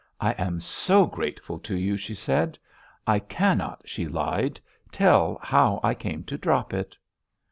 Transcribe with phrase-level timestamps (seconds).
[0.19, 2.57] "I am so grateful to you," she said.
[3.05, 4.59] "I cannot," she lied,
[4.91, 6.97] "tell how I came to drop it!"